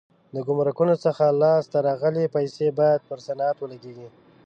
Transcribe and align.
د 0.33 0.35
ګمرکونو 0.47 0.95
څخه 1.05 1.25
لاس 1.41 1.63
ته 1.71 1.77
راغلي 1.87 2.25
پیسې 2.35 2.67
باید 2.79 3.01
پر 3.09 3.19
صنعت 3.27 3.55
ولګېږي. 3.59 4.07